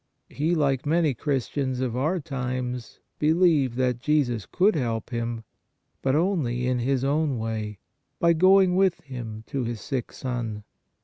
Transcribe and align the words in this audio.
He, 0.29 0.55
like 0.55 0.83
many 0.87 1.13
Christians 1.13 1.79
of 1.79 1.95
our 1.95 2.19
times, 2.19 2.99
believed 3.19 3.75
that 3.77 3.99
Jesus 3.99 4.47
could 4.47 4.73
help 4.75 5.11
him, 5.11 5.43
but 6.01 6.15
only 6.15 6.65
in 6.65 6.79
his 6.79 7.03
own 7.03 7.37
way, 7.37 7.77
by 8.19 8.33
going 8.33 8.75
with 8.75 9.01
him 9.01 9.43
to 9.45 9.63
his 9.63 9.79
sick 9.79 10.11
son. 10.11 10.63